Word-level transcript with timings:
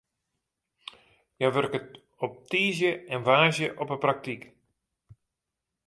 Hja 1.37 1.47
wurket 1.55 1.89
op 2.25 2.33
tiisdei 2.49 2.93
en 3.13 3.21
woansdei 3.27 3.69
op 3.81 3.87
de 3.91 3.97
praktyk. 4.05 4.43